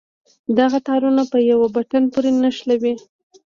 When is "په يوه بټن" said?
1.31-2.03